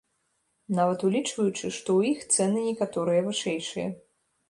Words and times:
Нават 0.79 0.99
улічваючы, 1.09 1.61
што 1.61 1.69
ў 1.69 2.01
іх 2.15 2.19
цэны 2.35 2.67
некаторыя 2.73 3.21
вышэйшыя. 3.33 3.97